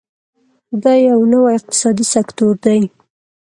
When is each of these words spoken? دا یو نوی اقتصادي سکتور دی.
دا 0.83 0.93
یو 1.07 1.19
نوی 1.31 1.53
اقتصادي 1.59 2.05
سکتور 2.13 2.53
دی. 2.65 2.79